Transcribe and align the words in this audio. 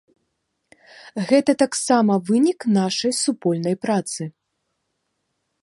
Гэта 1.31 1.51
таксама 1.63 2.13
вынік 2.31 2.59
нашай 2.79 3.13
супольнай 3.23 3.75
працы. 3.87 4.21